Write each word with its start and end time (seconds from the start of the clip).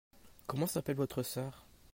Comment 0.47 0.65
s'appelle 0.65 0.95
votre 0.95 1.21
sœur? 1.21 1.63